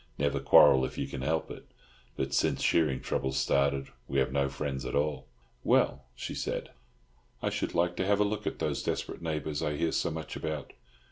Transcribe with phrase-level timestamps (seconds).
[0.17, 1.67] Never quarrel if you can help it.
[2.17, 5.27] But since shearing troubles started we have no friends at all."
[5.63, 6.71] "Well," she said,
[7.39, 10.35] "I should like to have a look at those desperate neighbours I hear so much
[10.35, 10.73] about.